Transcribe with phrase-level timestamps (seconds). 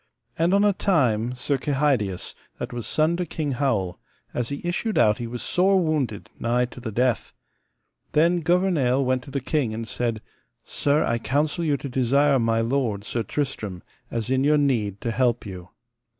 [0.35, 3.99] And on a time Sir Kehydius, that was son to King Howel,
[4.33, 7.33] as he issued out he was sore wounded, nigh to the death.
[8.13, 10.23] Then Gouvernail went to the king and said:
[10.63, 15.11] Sir, I counsel you to desire my lord, Sir Tristram, as in your need to
[15.11, 15.69] help you.